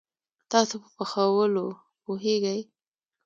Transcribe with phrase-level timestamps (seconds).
[0.51, 2.61] تاسو په پخولوو پوهیږئ؟